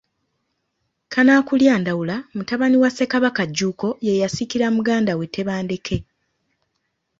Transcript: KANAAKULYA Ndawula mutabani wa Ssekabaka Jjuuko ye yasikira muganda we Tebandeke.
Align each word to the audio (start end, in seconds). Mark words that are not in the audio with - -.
KANAAKULYA 1.11 1.79
Ndawula 1.81 2.17
mutabani 2.33 2.77
wa 2.81 2.89
Ssekabaka 2.91 3.41
Jjuuko 3.49 3.87
ye 4.05 4.13
yasikira 4.21 4.67
muganda 4.77 5.11
we 5.19 5.25
Tebandeke. 5.35 5.97